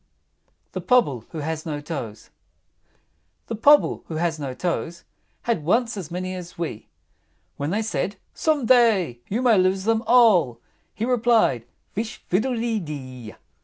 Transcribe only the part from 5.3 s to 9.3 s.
Had once as many as we; When they said, "Some day